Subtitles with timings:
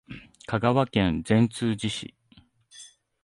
[0.47, 2.15] 香川県善通寺市